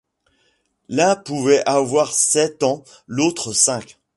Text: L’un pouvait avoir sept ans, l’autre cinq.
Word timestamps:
L’un 0.89 1.15
pouvait 1.15 1.61
avoir 1.69 2.11
sept 2.11 2.63
ans, 2.63 2.83
l’autre 3.05 3.53
cinq. 3.53 3.99